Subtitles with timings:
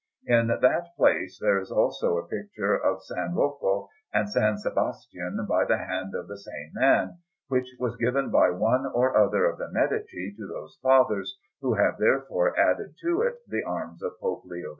[0.25, 3.11] In that place there is also a picture of S.
[3.35, 4.63] Rocco and S.
[4.63, 9.45] Sebastian by the hand of the same man, which was given by one or other
[9.45, 14.19] of the Medici to those fathers, who have therefore added to it the arms of
[14.19, 14.69] Pope Leo X.